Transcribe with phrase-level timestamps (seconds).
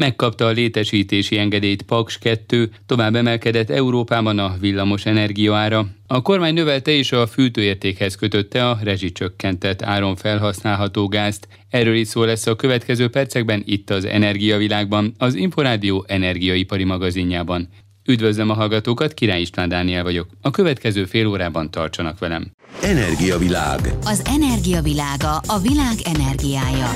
[0.00, 5.86] Megkapta a létesítési engedélyt Paks 2, tovább emelkedett Európában a villamos energiaára.
[6.06, 11.48] A kormány növelte és a fűtőértékhez kötötte a rezsicsökkentett áron felhasználható gázt.
[11.70, 17.68] Erről is szó lesz a következő percekben itt az Energiavilágban, az Inforádió energiaipari magazinjában.
[18.06, 20.28] Üdvözlöm a hallgatókat, Király István Dániel vagyok.
[20.40, 22.50] A következő fél órában tartsanak velem.
[22.82, 23.80] Energiavilág.
[24.04, 26.90] Az energiavilága a világ energiája.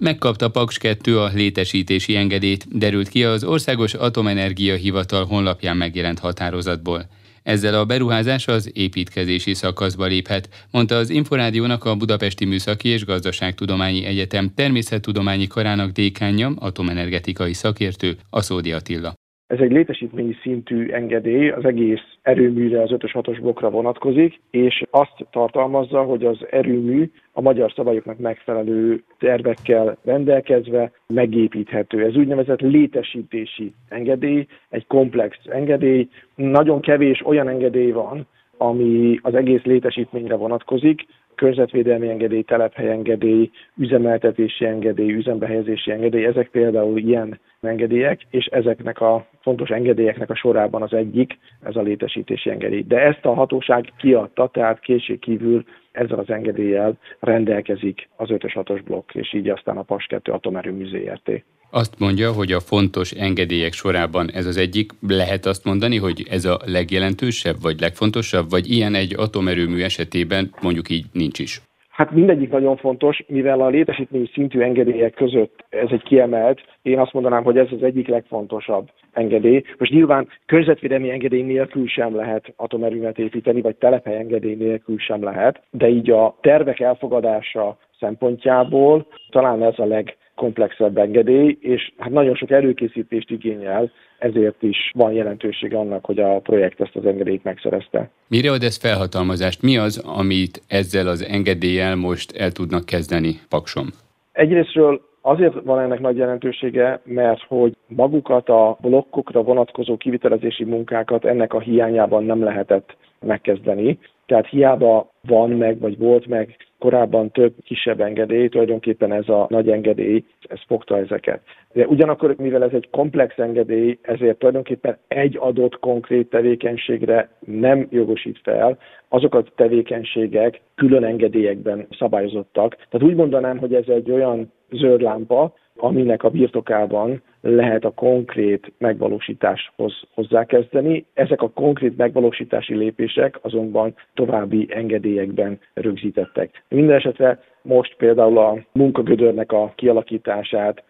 [0.00, 7.06] Megkapta Paks 2 a létesítési engedélyt, derült ki az Országos Atomenergia Hivatal honlapján megjelent határozatból.
[7.42, 14.04] Ezzel a beruházás az építkezési szakaszba léphet, mondta az Inforádiónak a Budapesti Műszaki és Gazdaságtudományi
[14.04, 19.19] Egyetem természettudományi karának dékánja, atomenergetikai szakértő, Aszódi Attila.
[19.50, 25.26] Ez egy létesítményi szintű engedély, az egész erőműre, az 5-ös 6-os blokkra vonatkozik, és azt
[25.30, 32.04] tartalmazza, hogy az erőmű a magyar szabályoknak megfelelő tervekkel rendelkezve megépíthető.
[32.04, 36.08] Ez úgynevezett létesítési engedély, egy komplex engedély.
[36.34, 41.06] Nagyon kevés olyan engedély van, ami az egész létesítményre vonatkozik,
[41.40, 49.68] környezetvédelmi engedély, telephelyengedély, üzemeltetési engedély, üzembehelyezési engedély, ezek például ilyen engedélyek, és ezeknek a fontos
[49.68, 52.82] engedélyeknek a sorában az egyik, ez a létesítési engedély.
[52.82, 59.14] De ezt a hatóság kiadta, tehát kétségkívül ezzel az engedéllyel rendelkezik az 5-ös 6-os blokk,
[59.14, 61.44] és így aztán a PAS 2 atomerőmű ZRT.
[61.70, 64.92] Azt mondja, hogy a fontos engedélyek sorában ez az egyik.
[65.08, 70.90] Lehet azt mondani, hogy ez a legjelentősebb, vagy legfontosabb, vagy ilyen egy atomerőmű esetében mondjuk
[70.90, 71.60] így nincs is?
[71.90, 77.12] Hát mindegyik nagyon fontos, mivel a létesítményi szintű engedélyek között ez egy kiemelt, én azt
[77.12, 79.62] mondanám, hogy ez az egyik legfontosabb engedély.
[79.78, 85.62] Most nyilván környezetvédelmi engedély nélkül sem lehet atomerőmet építeni, vagy telephely engedély nélkül sem lehet,
[85.70, 92.34] de így a tervek elfogadása szempontjából talán ez a leg komplexebb engedély, és hát nagyon
[92.34, 98.10] sok előkészítést igényel, ezért is van jelentőség annak, hogy a projekt ezt az engedélyt megszerezte.
[98.28, 99.62] Mire ad ez felhatalmazást?
[99.62, 103.86] Mi az, amit ezzel az engedéllyel most el tudnak kezdeni Paksom?
[104.32, 111.54] Egyrésztről Azért van ennek nagy jelentősége, mert hogy magukat a blokkokra vonatkozó kivitelezési munkákat ennek
[111.54, 113.98] a hiányában nem lehetett megkezdeni.
[114.26, 119.70] Tehát hiába van meg, vagy volt meg korábban több kisebb engedély, tulajdonképpen ez a nagy
[119.70, 121.40] engedély, ez fogta ezeket.
[121.72, 128.40] De ugyanakkor, mivel ez egy komplex engedély, ezért tulajdonképpen egy adott konkrét tevékenységre nem jogosít
[128.42, 132.76] fel, azok a tevékenységek külön engedélyekben szabályozottak.
[132.76, 138.72] Tehát úgy mondanám, hogy ez egy olyan zöld lámpa, aminek a birtokában lehet a konkrét
[138.78, 141.04] megvalósításhoz hozzákezdeni.
[141.14, 146.62] Ezek a konkrét megvalósítási lépések azonban további engedélyekben rögzítettek.
[146.68, 150.82] Minden esetre most például a munkagödörnek a kialakítását,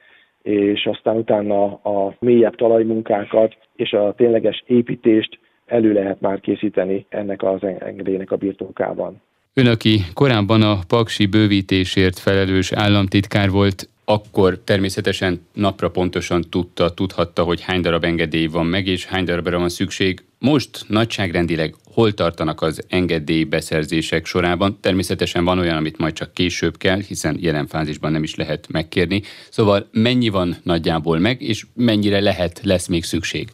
[0.43, 7.43] és aztán utána a mélyebb talajmunkákat és a tényleges építést elő lehet már készíteni ennek
[7.43, 9.21] az engedélynek a birtokában.
[9.55, 17.43] Ön, aki korábban a Paksi bővítésért felelős államtitkár volt, akkor természetesen napra pontosan tudta, tudhatta,
[17.43, 20.19] hogy hány darab engedély van meg, és hány darabra van szükség.
[20.39, 24.77] Most nagyságrendileg hol tartanak az engedély beszerzések sorában?
[24.81, 29.21] Természetesen van olyan, amit majd csak később kell, hiszen jelen fázisban nem is lehet megkérni.
[29.51, 33.49] Szóval mennyi van nagyjából meg, és mennyire lehet, lesz még szükség?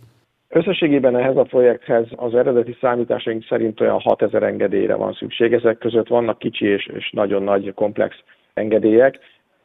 [0.49, 5.53] Összességében ehhez a projekthez az eredeti számításaink szerint olyan 6000 engedélyre van szükség.
[5.53, 8.17] Ezek között vannak kicsi és, és nagyon nagy komplex
[8.55, 9.19] engedélyek.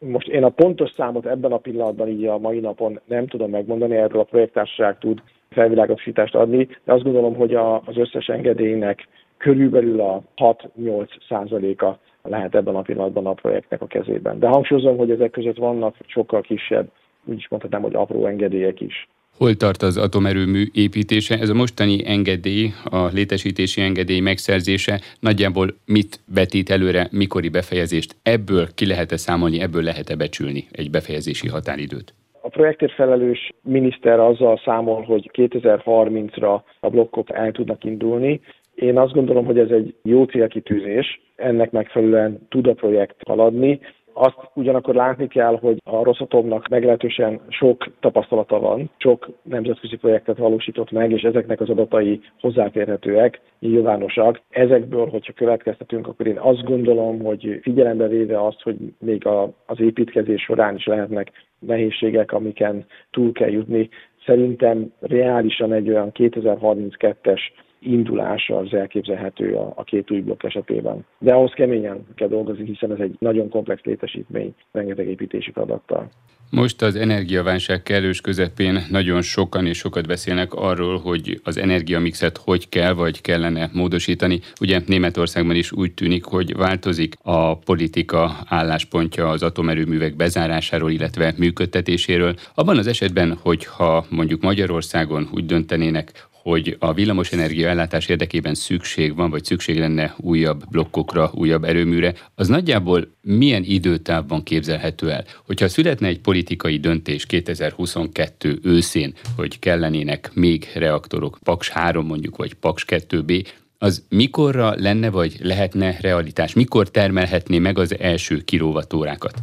[0.06, 3.95] Most én a pontos számot ebben a pillanatban így a mai napon nem tudom megmondani,
[3.95, 9.07] erről a projektársaság tud felvilágosítást adni, de azt gondolom, hogy a, az összes engedélynek
[9.38, 14.39] körülbelül a 6-8 százaléka lehet ebben a pillanatban a projektnek a kezében.
[14.39, 16.91] De hangsúlyozom, hogy ezek között vannak sokkal kisebb,
[17.25, 19.07] úgy is mondhatnám, hogy apró engedélyek is.
[19.38, 21.38] Hol tart az atomerőmű építése?
[21.40, 28.16] Ez a mostani engedély, a létesítési engedély megszerzése nagyjából mit vetít előre, mikori befejezést?
[28.24, 32.14] Ebből ki lehet-e számolni, ebből lehet-e becsülni egy befejezési határidőt?
[32.42, 38.42] A projektért felelős miniszter azzal számol, hogy 2030-ra a blokkok el tudnak indulni.
[38.75, 43.80] Én azt gondolom, hogy ez egy jó célkitűzés, ennek megfelelően tud a projekt haladni.
[44.13, 50.92] Azt ugyanakkor látni kell, hogy a Rosszatomnak meglehetősen sok tapasztalata van, sok nemzetközi projektet valósított
[50.92, 54.42] meg, és ezeknek az adatai hozzáférhetőek, nyilvánosak.
[54.50, 59.80] Ezekből, hogyha következtetünk, akkor én azt gondolom, hogy figyelembe véve azt, hogy még a, az
[59.80, 63.90] építkezés során is lehetnek nehézségek, amiken túl kell jutni,
[64.25, 67.40] szerintem reálisan egy olyan 2032-es
[67.81, 71.06] indulás az elképzelhető a, a két új blokk esetében.
[71.19, 76.10] De ahhoz keményen kell dolgozni, hiszen ez egy nagyon komplex létesítmény, rengeteg építési feladattal.
[76.51, 82.69] Most az energiaválság kellős közepén nagyon sokan és sokat beszélnek arról, hogy az energiamixet hogy
[82.69, 84.39] kell vagy kellene módosítani.
[84.62, 92.36] Ugye Németországban is úgy tűnik, hogy változik a politika álláspontja az atomerőművek bezárásáról, illetve működtetéséről.
[92.56, 99.29] Abban az esetben, hogyha mondjuk Magyarországon úgy döntenének, hogy a villamosenergia ellátás érdekében szükség van,
[99.29, 105.25] vagy szükség lenne újabb blokkokra, újabb erőműre, az nagyjából milyen időtávban képzelhető el?
[105.45, 112.53] Hogyha születne egy politikai döntés 2022 őszén, hogy kellenének még reaktorok, Paks 3 mondjuk, vagy
[112.53, 113.47] Paks 2B,
[113.77, 116.53] az mikorra lenne, vagy lehetne realitás?
[116.53, 119.33] Mikor termelhetné meg az első kilovatórákat?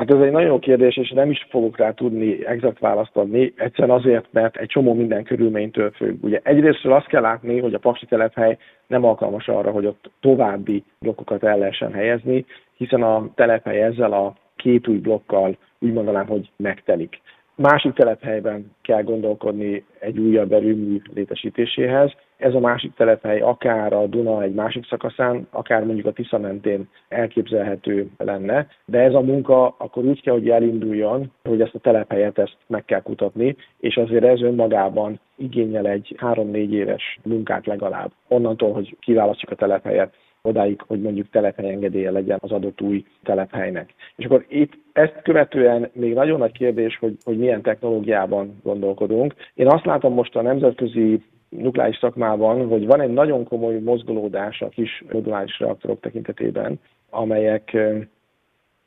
[0.00, 3.52] Hát ez egy nagyon jó kérdés, és nem is fogok rá tudni exakt választ adni,
[3.56, 6.24] egyszerűen azért, mert egy csomó minden körülménytől függ.
[6.24, 10.84] Ugye egyrésztről azt kell látni, hogy a Paksi telephely nem alkalmas arra, hogy ott további
[10.98, 12.44] blokkokat el lehessen helyezni,
[12.76, 17.20] hiszen a telephely ezzel a két új blokkal úgy mondanám, hogy megtelik.
[17.62, 22.12] Másik telephelyben kell gondolkodni egy újabb erőmű létesítéséhez.
[22.36, 26.88] Ez a másik telephely akár a Duna egy másik szakaszán, akár mondjuk a Tisza mentén
[27.08, 32.38] elképzelhető lenne, de ez a munka akkor úgy kell, hogy elinduljon, hogy ezt a telephelyet
[32.38, 38.10] ezt meg kell kutatni, és azért ez önmagában igényel egy három-négy éves munkát legalább.
[38.28, 43.94] Onnantól, hogy kiválasztjuk a telephelyet, odáig, hogy mondjuk telephely engedélye legyen az adott új telephelynek.
[44.16, 49.34] És akkor itt ezt követően még nagyon nagy kérdés, hogy, hogy milyen technológiában gondolkodunk.
[49.54, 54.68] Én azt látom most a nemzetközi nukleáris szakmában, hogy van egy nagyon komoly mozgolódás a
[54.68, 57.76] kis moduláris reaktorok tekintetében, amelyek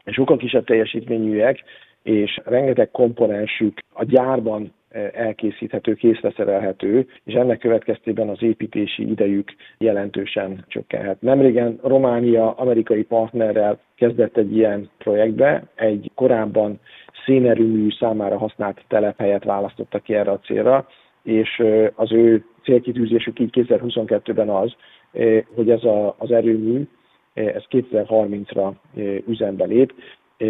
[0.06, 1.64] sokkal kisebb teljesítményűek,
[2.04, 4.74] és rengeteg komponensük a gyárban
[5.14, 11.22] elkészíthető, készleszerelhető, és ennek következtében az építési idejük jelentősen csökkenhet.
[11.22, 16.80] Nemrégen Románia amerikai partnerrel kezdett egy ilyen projektbe, egy korábban
[17.26, 20.88] szénerőmű számára használt telephelyet választottak ki erre a célra,
[21.24, 21.64] és
[21.96, 24.76] az ő célkitűzésük így 2022-ben az,
[25.56, 26.88] hogy ez a, az erőmű,
[27.34, 28.72] ez 2030-ra
[29.28, 29.94] üzembe lép,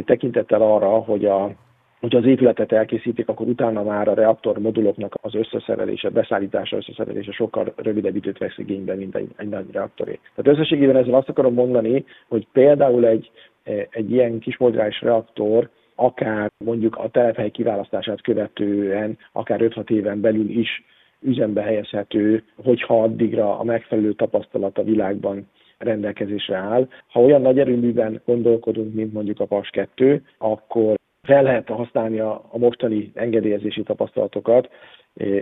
[0.06, 1.52] tekintettel arra, hogy a
[2.04, 7.74] hogyha az épületet elkészítik, akkor utána már a reaktor moduloknak az összeszerelése, beszállítása, összeszerelése sokkal
[7.76, 10.20] rövidebb időt vesz igénybe, mint egy, egy nagy reaktoré.
[10.36, 13.32] Tehát összességében ezzel azt akarom mondani, hogy például egy,
[13.90, 20.84] egy ilyen kismoduláris reaktor akár mondjuk a telephely kiválasztását követően, akár 5-6 éven belül is
[21.22, 26.88] üzembe helyezhető, hogyha addigra a megfelelő tapasztalat a világban rendelkezésre áll.
[27.08, 32.46] Ha olyan nagy erőműben gondolkodunk, mint mondjuk a PAS 2, akkor fel lehet használni a,
[32.52, 34.70] a mostani engedélyezési tapasztalatokat,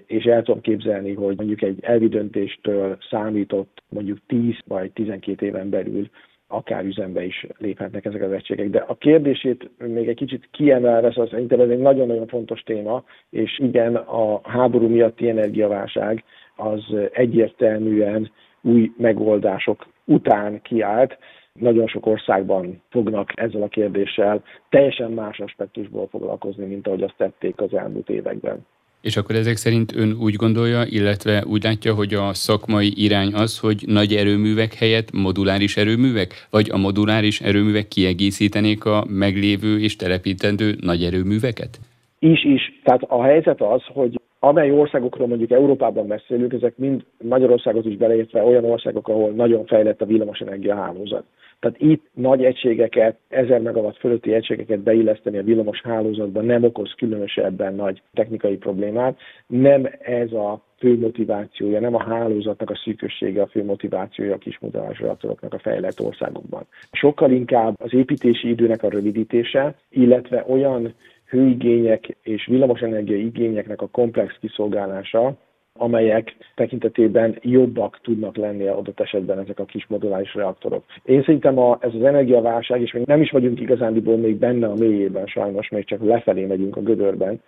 [0.06, 5.70] és el tudom képzelni, hogy mondjuk egy elvi döntéstől számított mondjuk 10 vagy 12 éven
[5.70, 6.10] belül
[6.52, 8.70] akár üzembe is léphetnek ezek az egységek.
[8.70, 13.60] De a kérdését még egy kicsit kiemelve, szóval szerintem ez egy nagyon-nagyon fontos téma, és
[13.60, 16.24] igen, a háború miatti energiaválság
[16.56, 18.32] az egyértelműen
[18.62, 21.18] új megoldások után kiállt,
[21.60, 27.62] nagyon sok országban fognak ezzel a kérdéssel teljesen más aspektusból foglalkozni, mint ahogy azt tették
[27.62, 28.66] az elmúlt években.
[29.02, 33.60] És akkor ezek szerint ön úgy gondolja, illetve úgy látja, hogy a szakmai irány az,
[33.60, 40.76] hogy nagy erőművek helyett moduláris erőművek, vagy a moduláris erőművek kiegészítenék a meglévő és telepítendő
[40.80, 41.80] nagy erőműveket?
[42.20, 42.80] Is, is.
[42.84, 48.44] Tehát a helyzet az, hogy amely országokról mondjuk Európában beszélünk, ezek mind Magyarországot is beleértve
[48.44, 51.24] olyan országok, ahol nagyon fejlett a villamosenergia hálózat.
[51.60, 57.76] Tehát itt nagy egységeket, 1000 megawatt fölötti egységeket beilleszteni a villamos hálózatba nem okoz különösebben
[57.76, 59.18] nagy technikai problémát.
[59.48, 64.60] Nem ez a fő motivációja, nem a hálózatnak a szűkössége a fő motivációja a kis
[65.00, 66.66] reaktoroknak a fejlett országokban.
[66.92, 70.94] Sokkal inkább az építési időnek a rövidítése, illetve olyan
[71.32, 75.34] hőigények és villamosenergia igényeknek a komplex kiszolgálása,
[75.74, 80.84] amelyek tekintetében jobbak tudnak lenni adott esetben ezek a kis moduláris reaktorok.
[81.04, 84.76] Én szerintem a, ez az energiaválság, és még nem is vagyunk igazándiból még benne a
[84.76, 87.42] mélyében sajnos, még csak lefelé megyünk a gödörben,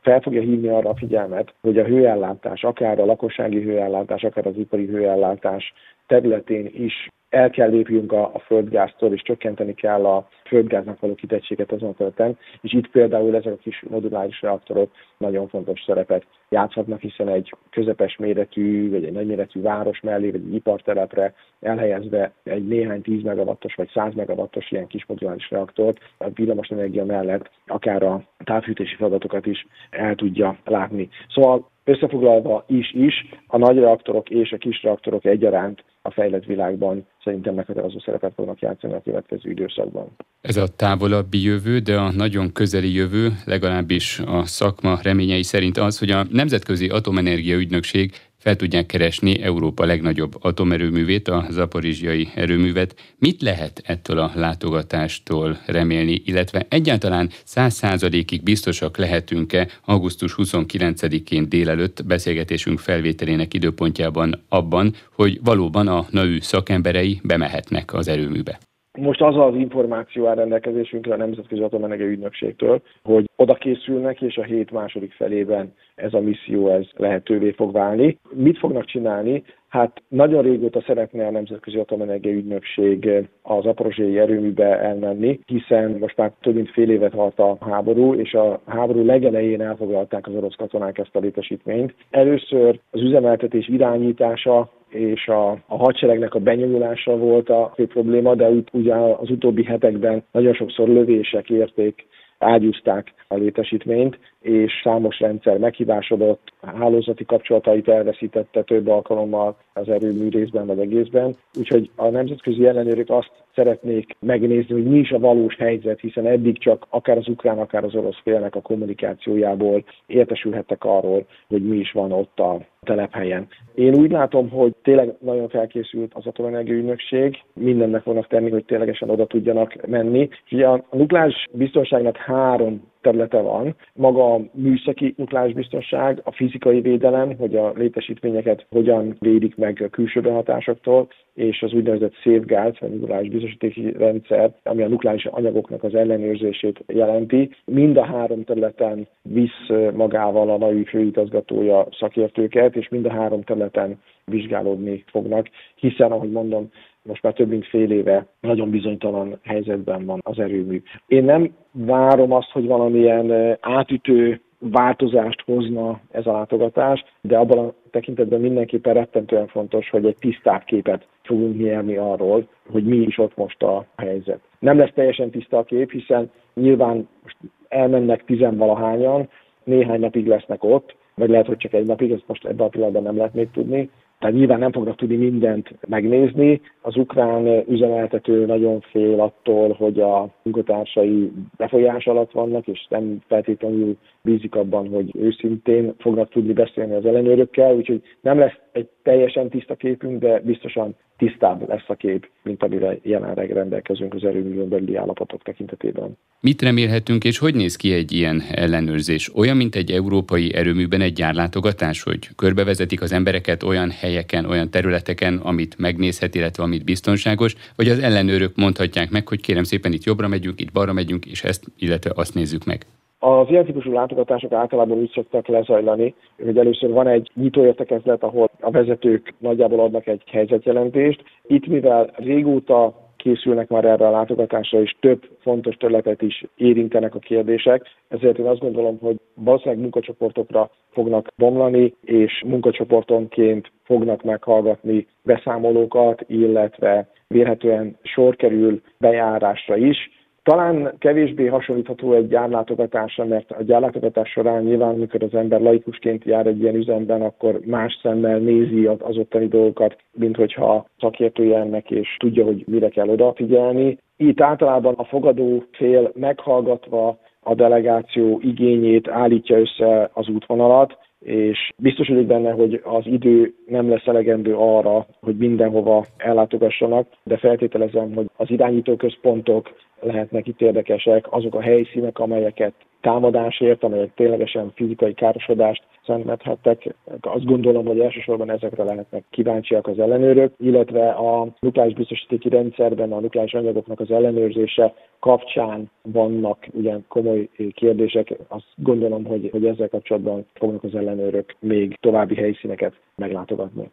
[0.00, 4.56] fel fogja hívni arra a figyelmet, hogy a hőellátás, akár a lakossági hőellátás, akár az
[4.56, 5.72] ipari hőellátás
[6.06, 11.72] területén is el kell lépjünk a, a földgáztól, és csökkenteni kell a földgáznak való kitettséget
[11.72, 17.28] azon területen, és itt például ezek a kis moduláris reaktorok nagyon fontos szerepet játszhatnak, hiszen
[17.28, 23.22] egy közepes méretű, vagy egy nagyméretű város mellé, vagy egy ipartelepre elhelyezve egy néhány 10
[23.22, 26.26] megawattos vagy 100 megawattos ilyen kis moduláris reaktort a
[26.68, 31.08] energia mellett akár a távfűtési feladatokat is el tudja látni.
[31.28, 33.14] Szóval Összefoglalva is is,
[33.46, 38.60] a nagy reaktorok és a kis reaktorok egyaránt a fejlett világban szerintem meghatározó szerepet fognak
[38.60, 40.16] játszani a következő időszakban.
[40.40, 45.98] Ez a távolabbi jövő, de a nagyon közeli jövő, legalábbis a szakma reményei szerint az,
[45.98, 52.94] hogy a Nemzetközi Atomenergia Ügynökség fel tudják keresni Európa legnagyobb atomerőművét, a zaporizsiai erőművet.
[53.18, 62.06] Mit lehet ettől a látogatástól remélni, illetve egyáltalán száz százalékig biztosak lehetünk-e augusztus 29-én délelőtt
[62.06, 68.58] beszélgetésünk felvételének időpontjában abban, hogy valóban a NAÜ szakemberei bemehetnek az erőműbe?
[68.98, 74.42] Most az az információ áll rendelkezésünkre a Nemzetközi Atomenergia Ügynökségtől, hogy oda készülnek, és a
[74.42, 78.18] hét második felében ez a misszió ez lehetővé fog válni.
[78.32, 79.42] Mit fognak csinálni?
[79.68, 83.10] Hát nagyon régóta szeretne a Nemzetközi Atomenergia Ügynökség
[83.42, 88.34] az aporozsiai erőműbe elmenni, hiszen most már több mint fél évet tart a háború, és
[88.34, 91.94] a háború legelején elfoglalták az orosz katonák ezt a létesítményt.
[92.10, 98.50] Először az üzemeltetés irányítása és a, a hadseregnek a benyomulása volt a fő probléma, de
[98.50, 102.06] úgy, ugye az utóbbi hetekben nagyon sokszor lövések érték
[102.38, 110.66] ágyúzták a létesítményt, és számos rendszer meghibásodott, hálózati kapcsolatait elveszítette több alkalommal az erőmű részben
[110.66, 111.34] vagy egészben.
[111.58, 116.58] Úgyhogy a nemzetközi ellenőrök azt szeretnék megnézni, hogy mi is a valós helyzet, hiszen eddig
[116.58, 121.92] csak akár az ukrán, akár az orosz félnek a kommunikációjából értesülhettek arról, hogy mi is
[121.92, 123.48] van ott a telephelyen.
[123.74, 129.10] Én úgy látom, hogy tényleg nagyon felkészült az atomenergia ügynökség, mindennek fognak tenni, hogy ténylegesen
[129.10, 130.28] oda tudjanak menni.
[130.50, 133.74] ugye a nukleáris biztonságnak három területe van.
[133.94, 139.88] Maga a műszaki nukleáris biztonság, a fizikai védelem, hogy a létesítményeket hogyan védik meg a
[139.88, 145.94] külső behatásoktól, és az úgynevezett safeguards, vagy nukleáris biztosítási rendszer, ami a nukleáris anyagoknak az
[145.94, 147.50] ellenőrzését jelenti.
[147.64, 154.00] Mind a három területen visz magával a NAUI főigazgatója szakértőket, és mind a három területen
[154.24, 156.70] vizsgálódni fognak, hiszen, ahogy mondom,
[157.02, 160.82] most már több mint fél éve nagyon bizonytalan helyzetben van az erőmű.
[161.06, 167.72] Én nem várom azt, hogy valamilyen átütő változást hozna ez a látogatás, de abban a
[167.90, 173.36] tekintetben mindenképpen rettentően fontos, hogy egy tisztább képet fogunk nyerni arról, hogy mi is ott
[173.36, 174.40] most a helyzet.
[174.58, 177.36] Nem lesz teljesen tiszta a kép, hiszen nyilván most
[177.68, 179.28] elmennek tizenvalahányan,
[179.64, 183.02] néhány napig lesznek ott, vagy lehet, hogy csak egy napig, ezt most ebben a pillanatban
[183.02, 186.60] nem lehet még tudni, tehát nyilván nem fognak tudni mindent megnézni.
[186.82, 193.96] Az ukrán üzemeltető nagyon fél attól, hogy a munkatársai befolyás alatt vannak, és nem feltétlenül
[194.28, 199.74] bízik abban, hogy őszintén fognak tudni beszélni az ellenőrökkel, úgyhogy nem lesz egy teljesen tiszta
[199.74, 205.42] képünk, de biztosan tisztább lesz a kép, mint amire jelenleg rendelkezünk az erőművön belüli állapotok
[205.42, 206.16] tekintetében.
[206.40, 209.36] Mit remélhetünk, és hogy néz ki egy ilyen ellenőrzés?
[209.36, 215.36] Olyan, mint egy európai erőműben egy gyárlátogatás, hogy körbevezetik az embereket olyan helyeken, olyan területeken,
[215.36, 220.28] amit megnézhet, illetve amit biztonságos, vagy az ellenőrök mondhatják meg, hogy kérem szépen itt jobbra
[220.28, 222.86] megyünk, itt balra megyünk, és ezt, illetve azt nézzük meg.
[223.18, 228.70] Az ilyen típusú látogatások általában úgy szoktak lezajlani, hogy először van egy nyitóértekezlet, ahol a
[228.70, 231.22] vezetők nagyjából adnak egy helyzetjelentést.
[231.46, 237.18] Itt, mivel régóta készülnek már erre a látogatásra, és több fontos területet is érintenek a
[237.18, 237.86] kérdések.
[238.08, 247.08] Ezért én azt gondolom, hogy valószínűleg munkacsoportokra fognak bomlani, és munkacsoportonként fognak meghallgatni beszámolókat, illetve
[247.28, 250.10] vélhetően sor kerül bejárásra is,
[250.48, 256.46] talán kevésbé hasonlítható egy gyárlátogatásra, mert a gyárlátogatás során nyilván, amikor az ember laikusként jár
[256.46, 262.16] egy ilyen üzemben, akkor más szemmel nézi az ottani dolgokat, mint hogyha szakértője ennek, és
[262.18, 263.98] tudja, hogy mire kell odafigyelni.
[264.16, 272.08] Itt általában a fogadó fél meghallgatva a delegáció igényét állítja össze az útvonalat, és biztos
[272.08, 278.26] vagyok benne, hogy az idő nem lesz elegendő arra, hogy mindenhova ellátogassanak, de feltételezem, hogy
[278.36, 286.94] az irányítóközpontok lehetnek itt érdekesek, azok a helyszínek, amelyeket támadásért, amelyek ténylegesen fizikai károsodást szenvedhettek.
[287.20, 293.20] Azt gondolom, hogy elsősorban ezekre lehetnek kíváncsiak az ellenőrök, illetve a nukleáris biztosítéki rendszerben a
[293.20, 298.34] nukleáris anyagoknak az ellenőrzése kapcsán vannak ugyan komoly kérdések.
[298.48, 303.90] Azt gondolom, hogy, hogy ezzel kapcsolatban fognak az ellenőrök még további helyszíneket meglátogatni.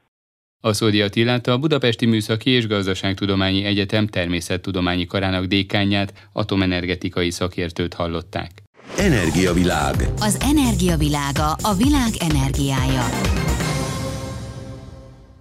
[0.65, 8.51] A Szódi Attilát a Budapesti Műszaki és Gazdaságtudományi Egyetem természettudományi karának dékányát, atomenergetikai szakértőt hallották.
[8.97, 9.95] Energiavilág.
[10.19, 13.05] Az energiavilága a világ energiája.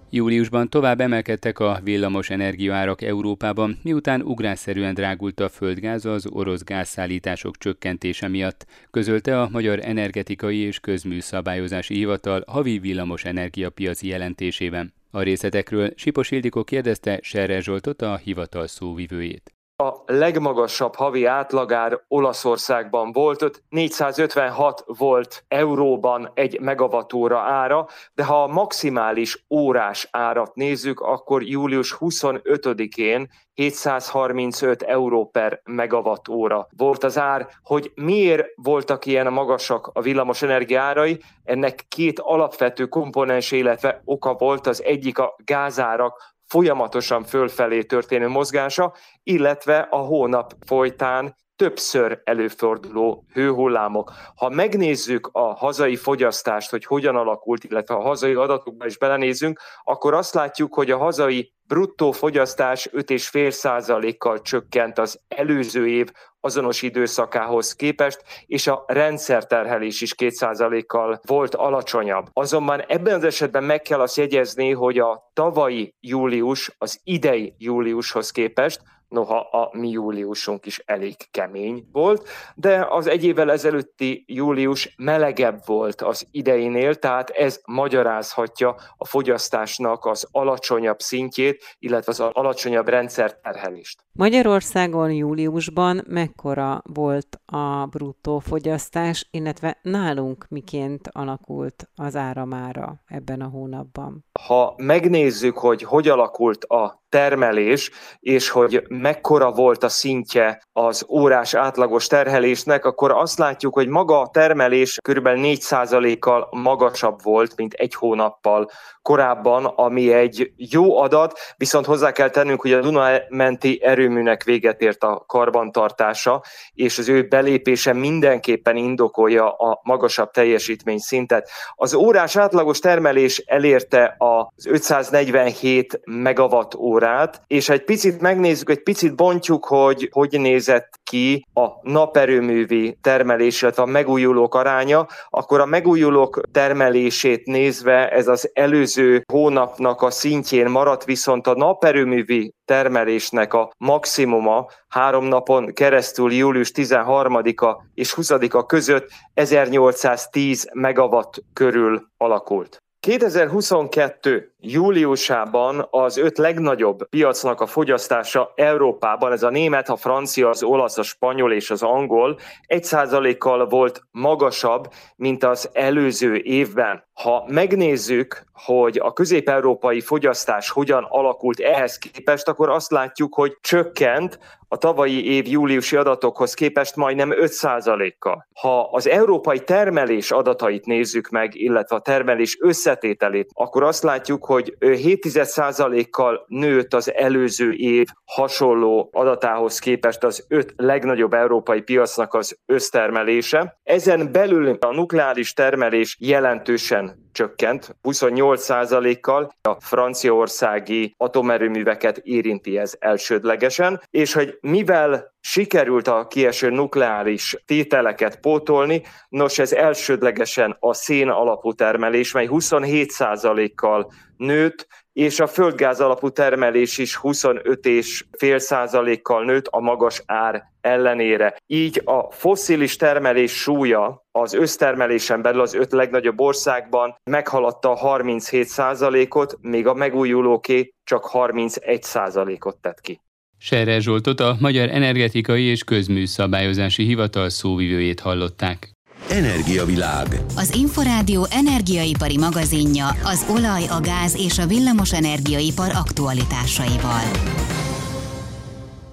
[0.09, 7.57] Júliusban tovább emelkedtek a villamos energiaárak Európában, miután ugrásszerűen drágult a földgáz az orosz gázszállítások
[7.57, 14.93] csökkentése miatt, közölte a Magyar Energetikai és Közműszabályozási Hivatal havi villamos energiapiaci jelentésében.
[15.15, 19.54] A részletekről Sipos Ildikó kérdezte Serre Zsoltot, a hivatal szóvivőjét.
[19.77, 28.47] A legmagasabb havi átlagár Olaszországban volt, 456 volt euróban egy megavattóra ára, de ha a
[28.47, 37.47] maximális órás árat nézzük, akkor július 25-én 735 euró per megavattóra volt az ár.
[37.63, 41.21] Hogy miért voltak ilyen magasak a villamos energia árai?
[41.43, 44.67] Ennek két alapvető komponens, illetve oka volt.
[44.67, 54.11] Az egyik a gázárak folyamatosan fölfelé történő mozgása, illetve a hónap folytán többször előforduló hőhullámok.
[54.35, 60.13] Ha megnézzük a hazai fogyasztást, hogy hogyan alakult, illetve a hazai adatokba is belenézünk, akkor
[60.13, 68.23] azt látjuk, hogy a hazai bruttó fogyasztás 5,5%-kal csökkent az előző év azonos időszakához képest,
[68.45, 72.25] és a rendszerterhelés is 2%-kal volt alacsonyabb.
[72.33, 78.31] Azonban ebben az esetben meg kell azt jegyezni, hogy a tavalyi július az idei júliushoz
[78.31, 78.81] képest
[79.15, 85.61] noha a mi júliusunk is elég kemény volt, de az egy évvel ezelőtti július melegebb
[85.65, 94.03] volt az ideinél, tehát ez magyarázhatja a fogyasztásnak az alacsonyabb szintjét, illetve az alacsonyabb rendszerterhelést.
[94.11, 103.47] Magyarországon júliusban mekkora volt a bruttó fogyasztás, illetve nálunk miként alakult az áramára ebben a
[103.47, 104.25] hónapban?
[104.47, 111.53] Ha megnézzük, hogy hogy alakult a termelés, és hogy mekkora volt a szintje az órás
[111.53, 115.27] átlagos terhelésnek, akkor azt látjuk, hogy maga a termelés kb.
[115.27, 118.69] 4%-kal magasabb volt, mint egy hónappal
[119.01, 124.81] korábban, ami egy jó adat, viszont hozzá kell tennünk, hogy a Duna menti erőműnek véget
[124.81, 126.43] ért a karbantartása,
[126.73, 131.49] és az ő belépése mindenképpen indokolja a magasabb teljesítmény szintet.
[131.75, 137.03] Az órás átlagos termelés elérte az 547 megawatt órát,
[137.47, 143.83] és egy picit megnézzük, egy picit bontjuk, hogy hogy nézett ki a naperőművi termelés, illetve
[143.83, 151.03] a megújulók aránya, akkor a megújulók termelését nézve ez az előző hónapnak a szintjén maradt,
[151.03, 160.69] viszont a naperőművi termelésnek a maximuma három napon keresztül július 13-a és 20-a között 1810
[160.73, 162.84] megawatt körül alakult.
[163.05, 170.63] 2022 júliusában az öt legnagyobb piacnak a fogyasztása Európában, ez a német, a francia, az
[170.63, 177.03] olasz, a spanyol és az angol, egy százalékkal volt magasabb, mint az előző évben.
[177.13, 184.39] Ha megnézzük, hogy a közép-európai fogyasztás hogyan alakult ehhez képest, akkor azt látjuk, hogy csökkent
[184.75, 188.47] a tavalyi év júliusi adatokhoz képest majdnem 5%-kal.
[188.53, 194.77] Ha az európai termelés adatait nézzük meg, illetve a termelés összetételét, akkor azt látjuk, hogy
[194.79, 203.79] 7%-kal nőtt az előző év hasonló adatához képest az öt legnagyobb európai piacnak az össztermelése.
[203.83, 209.53] Ezen belül a nukleáris termelés jelentősen csökkent 28%-kal.
[209.61, 219.03] A franciaországi atomerőműveket érinti ez elsődlegesen, és hogy mivel sikerült a kieső nukleáris tételeket pótolni,
[219.29, 226.97] nos ez elsődlegesen a szén alapú termelés, mely 27%-kal nőtt, és a földgáz alapú termelés
[226.97, 231.55] is 25,5 százalékkal nőtt a magas ár ellenére.
[231.67, 238.67] Így a fosszilis termelés súlya az össztermelésen belül az öt legnagyobb országban meghaladta a 37
[238.67, 243.19] százalékot, még a megújulóké csak 31 százalékot tett ki.
[243.57, 248.94] Serre Zsoltot a Magyar Energetikai és Közműszabályozási Hivatal szóvivőjét hallották.
[249.29, 250.27] Energiavilág.
[250.55, 257.21] Az Inforádió energiaipari magazinja az olaj, a gáz és a villamos energiaipar aktualitásaival.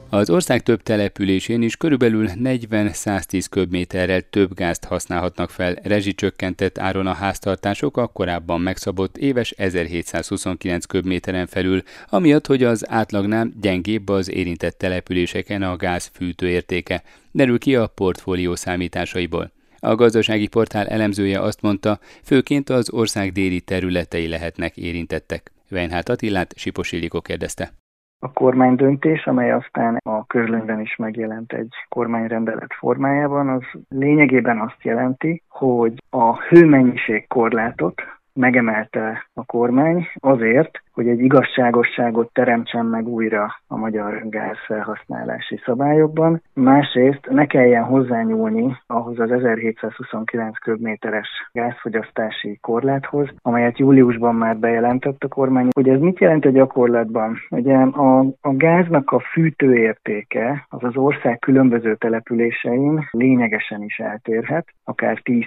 [0.09, 7.13] Az ország több településén is körülbelül 40-110 köbméterrel több gázt használhatnak fel rezsicsökkentett áron a
[7.13, 14.79] háztartások a korábban megszabott éves 1729 köbméteren felül, amiatt, hogy az átlagnál gyengébb az érintett
[14.79, 19.53] településeken a gáz fűtőértéke, derül ki a portfólió számításaiból.
[19.87, 25.53] A gazdasági portál elemzője azt mondta, főként az ország déli területei lehetnek érintettek.
[25.71, 27.71] Weinhardt Attilát Sipos Illikó kérdezte.
[28.19, 34.83] A kormány döntés, amely aztán a közlönyben is megjelent egy kormányrendelet formájában, az lényegében azt
[34.83, 43.57] jelenti, hogy a hőmennyiség korlátot megemelte a kormány azért, hogy egy igazságosságot teremtsen meg újra
[43.67, 46.43] a magyar gázfelhasználási szabályokban.
[46.55, 55.29] Másrészt ne kelljen hozzányúlni ahhoz az 1729 köbméteres gázfogyasztási korláthoz, amelyet júliusban már bejelentett a
[55.29, 55.69] kormány.
[55.75, 57.39] Hogy ez mit jelent a gyakorlatban?
[57.51, 65.21] Ugye a, a gáznak a fűtőértéke az az ország különböző településein lényegesen is eltérhet, akár
[65.25, 65.45] 10-20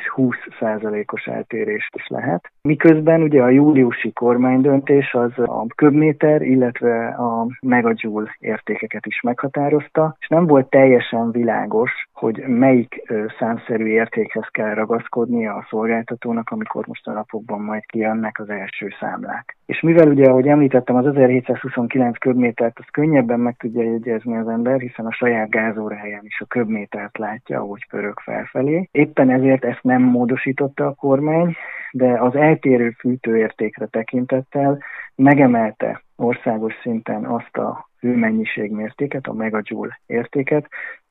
[0.59, 2.51] százalékos eltérést is lehet.
[2.61, 10.27] Miközben ugye a júliusi kormánydöntés az a köbméter, illetve a megajoule értékeket is meghatározta, és
[10.27, 17.11] nem volt teljesen világos, hogy melyik számszerű értékhez kell ragaszkodnia a szolgáltatónak, amikor most a
[17.11, 19.57] napokban majd kijönnek az első számlák.
[19.65, 24.79] És mivel ugye, ahogy említettem, az 1729 köbmétert, az könnyebben meg tudja jegyezni az ember,
[24.79, 28.87] hiszen a saját gázóráján is a köbmétert látja, ahogy pörög felfelé.
[28.91, 31.55] Éppen ezért ezt nem módosította a kormány,
[31.95, 34.83] de az eltérő fűtőértékre tekintettel
[35.15, 40.67] megemelte országos szinten azt a hőmennyiség mértéket, a megajoule értéket,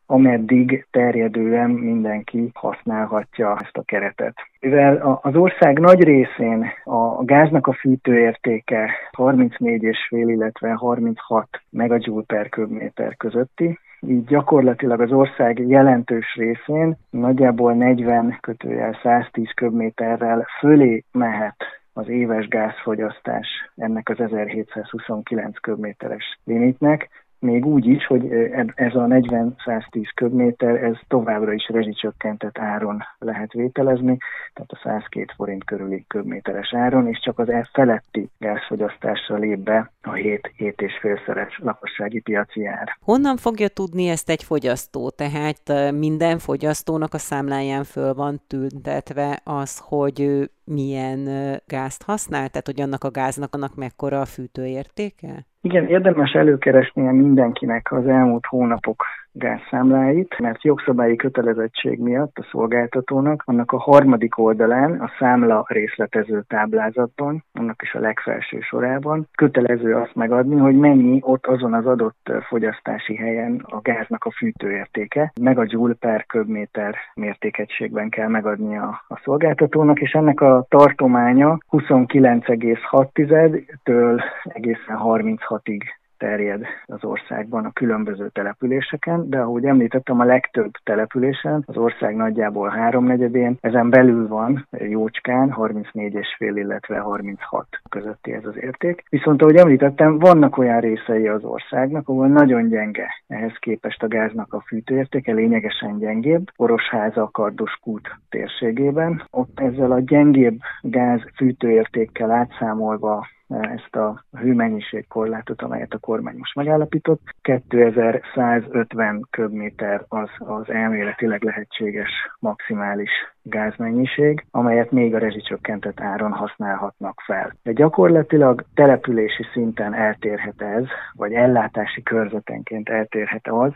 [0.06, 4.34] ameddig terjedően mindenki használhatja ezt a keretet.
[4.60, 13.16] Mivel az ország nagy részén a gáznak a fűtőértéke 34,5, illetve 36 megajoule per köbméter
[13.16, 21.56] közötti, így gyakorlatilag az ország jelentős részén nagyjából 40 kötőjel 110 köbméterrel fölé mehet
[21.92, 28.32] az éves gázfogyasztás ennek az 1729 köbméteres limitnek, még úgy is, hogy
[28.74, 34.18] ez a 40-110 köbméter, ez továbbra is rezsicsökkentett áron lehet vételezni,
[34.52, 39.92] tehát a 102 forint körüli köbméteres áron, és csak az e feletti gázfogyasztásra lép be
[40.02, 42.96] a 7-7,5-szeres lakossági piaci ár.
[43.00, 45.10] Honnan fogja tudni ezt egy fogyasztó?
[45.10, 51.28] Tehát minden fogyasztónak a számláján föl van tüntetve az, hogy milyen
[51.66, 55.46] gázt használ, tehát hogy annak a gáznak annak mekkora a fűtőértéke?
[55.64, 63.72] Igen, érdemes előkeresnie mindenkinek az elmúlt hónapok gázszámláit, mert jogszabályi kötelezettség miatt a szolgáltatónak annak
[63.72, 70.56] a harmadik oldalán, a számla részletező táblázatban, annak is a legfelső sorában kötelező azt megadni,
[70.56, 75.94] hogy mennyi ott azon az adott fogyasztási helyen a gáznak a fűtőértéke, meg a joule
[75.94, 85.80] per köbméter mértékegységben kell megadni a, a szolgáltatónak, és ennek a tartománya 29,6-től egészen 36-ig
[86.24, 92.68] terjed az országban a különböző településeken, de ahogy említettem, a legtöbb településen, az ország nagyjából
[92.68, 99.04] háromnegyedén, ezen belül van jócskán 34,5, illetve 36 közötti ez az érték.
[99.08, 104.52] Viszont ahogy említettem, vannak olyan részei az országnak, ahol nagyon gyenge ehhez képest a gáznak
[104.52, 109.22] a fűtőértéke, lényegesen gyengébb, Orosháza, Kardoskút térségében.
[109.30, 116.54] Ott ezzel a gyengébb gáz fűtőértékkel átszámolva ezt a hőmennyiség korlátot, amelyet a kormány most
[116.54, 117.20] megállapított.
[117.42, 123.10] 2150 köbméter az az elméletileg lehetséges maximális
[123.42, 127.56] gázmennyiség, amelyet még a rezsicsökkentett áron használhatnak fel.
[127.62, 133.72] De gyakorlatilag települési szinten eltérhet ez, vagy ellátási körzetenként eltérhet az,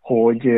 [0.00, 0.50] hogy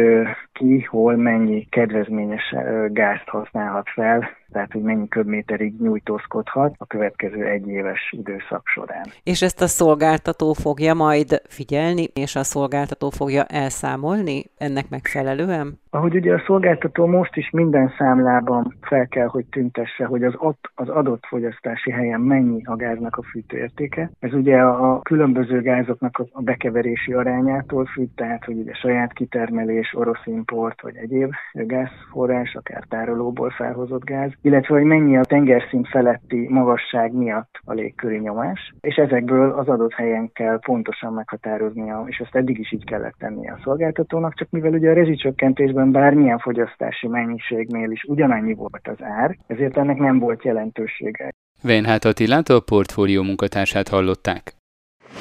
[0.53, 2.55] ki, hol mennyi kedvezményes
[2.89, 9.05] gázt használhat fel, tehát hogy mennyi köbméterig nyújtózkodhat a következő egy éves időszak során.
[9.23, 15.79] És ezt a szolgáltató fogja majd figyelni, és a szolgáltató fogja elszámolni ennek megfelelően?
[15.91, 20.71] Ahogy ugye a szolgáltató most is minden számlában fel kell, hogy tüntesse, hogy az, ott,
[20.75, 24.11] az adott fogyasztási helyen mennyi a gáznak a fűtőértéke.
[24.19, 29.95] Ez ugye a, a különböző gázoknak a bekeverési arányától függ, tehát hogy ugye saját kitermelés,
[29.95, 36.47] orosz import vagy egyéb gázforrás, akár tárolóból felhozott gáz, illetve hogy mennyi a tengerszint feletti
[36.49, 42.35] magasság miatt a légköri nyomás, és ezekből az adott helyen kell pontosan meghatároznia, és ezt
[42.35, 47.91] eddig is így kellett tennie a szolgáltatónak, csak mivel ugye a rezsicsökkentésben bármilyen fogyasztási mennyiségnél
[47.91, 51.31] is ugyanannyi volt az ár, ezért ennek nem volt jelentősége.
[51.63, 54.53] Veinhát Attilát a portfólió munkatársát hallották.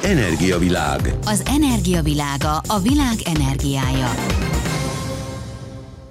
[0.04, 1.02] Energiavilág.
[1.22, 4.12] Az energiavilága a világ energiája.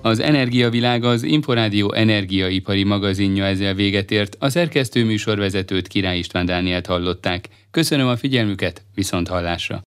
[0.04, 4.36] Az Energiavilág az Inforádió energiaipari magazinja ezzel véget ért.
[4.38, 7.48] A szerkesztő műsorvezetőt Király István Dánielt hallották.
[7.70, 9.82] Köszönöm a figyelmüket, viszont hallásra!